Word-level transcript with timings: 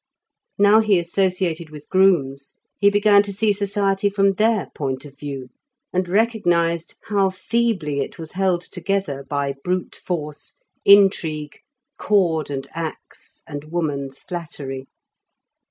Now 0.57 0.79
he 0.79 0.97
associated 0.97 1.69
with 1.69 1.87
grooms, 1.87 2.55
he 2.79 2.89
began 2.89 3.21
to 3.21 3.31
see 3.31 3.53
society 3.53 4.09
from 4.09 4.31
their 4.33 4.71
point 4.73 5.05
of 5.05 5.15
view, 5.15 5.49
and 5.93 6.09
recognised 6.09 6.95
how 7.03 7.29
feebly 7.29 7.99
it 7.99 8.17
was 8.17 8.31
held 8.31 8.61
together 8.61 9.23
by 9.23 9.53
brute 9.63 9.95
force, 9.95 10.55
intrigue, 10.85 11.59
cord 11.99 12.49
and 12.49 12.67
axe, 12.73 13.43
and 13.45 13.65
woman's 13.65 14.21
flattery. 14.23 14.87